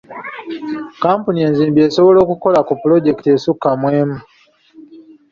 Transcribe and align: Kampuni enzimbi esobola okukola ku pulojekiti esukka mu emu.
Kampuni 1.03 1.39
enzimbi 1.47 1.79
esobola 1.87 2.19
okukola 2.25 2.59
ku 2.67 2.73
pulojekiti 2.81 3.29
esukka 3.35 3.69
mu 3.81 3.87
emu. 4.01 4.17